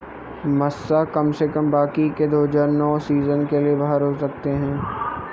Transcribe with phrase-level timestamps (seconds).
[0.51, 4.75] Massa कम से कम बाकी के 2009 सीज़न के लिए बाहर हो सकते हैं